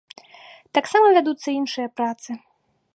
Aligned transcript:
Таксама 0.77 1.13
вядуцца 1.17 1.47
іншыя 1.59 1.87
працы. 1.99 2.29